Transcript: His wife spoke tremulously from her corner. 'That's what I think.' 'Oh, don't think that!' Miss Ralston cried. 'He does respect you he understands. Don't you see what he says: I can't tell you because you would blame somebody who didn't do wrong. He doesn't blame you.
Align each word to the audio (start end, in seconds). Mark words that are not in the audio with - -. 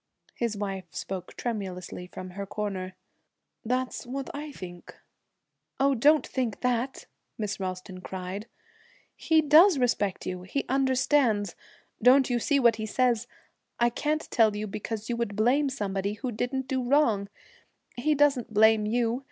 His 0.33 0.57
wife 0.57 0.87
spoke 0.89 1.35
tremulously 1.37 2.07
from 2.07 2.31
her 2.31 2.47
corner. 2.47 2.95
'That's 3.63 4.07
what 4.07 4.31
I 4.33 4.51
think.' 4.51 4.95
'Oh, 5.79 5.93
don't 5.93 6.25
think 6.25 6.61
that!' 6.61 7.05
Miss 7.37 7.59
Ralston 7.59 8.01
cried. 8.01 8.47
'He 9.15 9.43
does 9.43 9.77
respect 9.77 10.25
you 10.25 10.41
he 10.41 10.65
understands. 10.67 11.55
Don't 12.01 12.31
you 12.31 12.39
see 12.39 12.59
what 12.59 12.77
he 12.77 12.87
says: 12.87 13.27
I 13.79 13.91
can't 13.91 14.27
tell 14.31 14.55
you 14.55 14.65
because 14.65 15.07
you 15.07 15.15
would 15.17 15.35
blame 15.35 15.69
somebody 15.69 16.13
who 16.13 16.31
didn't 16.31 16.67
do 16.67 16.81
wrong. 16.83 17.29
He 17.95 18.15
doesn't 18.15 18.51
blame 18.55 18.87
you. 18.87 19.19